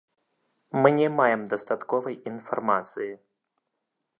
[0.81, 3.09] Мы не маем дастатковай інфармацыі.